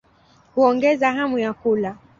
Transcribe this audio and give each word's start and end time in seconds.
Huongeza 0.55 1.11
hamu 1.11 1.39
ya 1.39 1.53
kula. 1.53 1.97